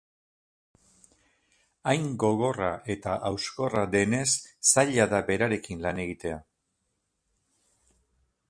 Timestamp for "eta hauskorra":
2.95-3.85